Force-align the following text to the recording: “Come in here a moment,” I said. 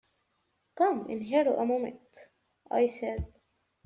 “Come 0.73 1.05
in 1.11 1.21
here 1.21 1.53
a 1.53 1.63
moment,” 1.63 2.09
I 2.71 2.87
said. 2.87 3.31